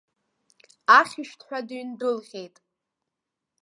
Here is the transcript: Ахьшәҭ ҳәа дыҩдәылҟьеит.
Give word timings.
Ахьшәҭ 0.97 1.39
ҳәа 1.47 1.59
дыҩдәылҟьеит. 1.67 2.55